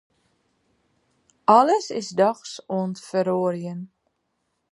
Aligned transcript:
Alles 1.57 1.87
is 1.99 2.09
dochs 2.19 2.53
oan 2.77 2.91
it 2.95 3.01
feroarjen. 3.09 3.81